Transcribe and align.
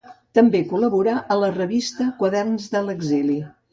També 0.37 0.61
col·laborà 0.71 1.13
a 1.35 1.37
la 1.43 1.49
revista 1.57 2.07
Quaderns 2.23 2.67
de 2.77 2.83
l'Exili. 2.89 3.37